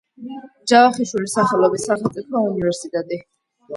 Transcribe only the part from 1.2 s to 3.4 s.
სახელობის სახელმწიფო უნივერსიტეტი.